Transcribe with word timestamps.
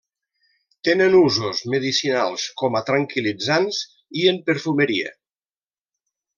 Tenen 0.87 1.17
usos 1.19 1.59
medicinals 1.73 2.47
com 2.63 2.79
a 2.79 2.83
tranquil·litzants 2.89 3.85
i 4.23 4.27
en 4.35 4.43
perfumeria. 4.51 5.17